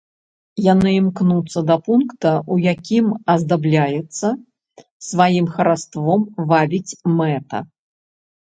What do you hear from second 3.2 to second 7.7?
аздабляецца, сваім хараством вабіць мэта.